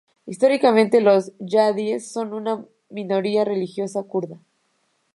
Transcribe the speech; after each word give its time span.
Históricamente, 0.25 0.99
los 0.99 1.31
yazidíes 1.37 2.11
son 2.11 2.33
una 2.33 2.65
minoría 2.89 3.45
religiosa 3.45 4.01
kurda. 4.01 4.39